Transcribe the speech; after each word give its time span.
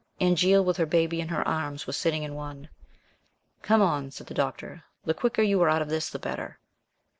Angéle, 0.19 0.65
with 0.65 0.77
her 0.77 0.87
baby 0.87 1.21
in 1.21 1.27
her 1.27 1.47
arms, 1.47 1.85
was 1.85 1.95
sitting 1.95 2.23
in 2.23 2.33
one. 2.33 2.69
"Come 3.61 3.83
on," 3.83 4.09
said 4.09 4.25
the 4.25 4.33
Doctor, 4.33 4.83
"the 5.05 5.13
quicker 5.13 5.43
you 5.43 5.61
are 5.61 5.69
out 5.69 5.83
of 5.83 5.89
this 5.89 6.09
the 6.09 6.17
better." 6.17 6.57